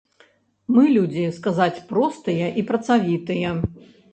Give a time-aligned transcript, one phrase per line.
[0.77, 3.57] Мы людзі, сказаць, простыя і працавітыя.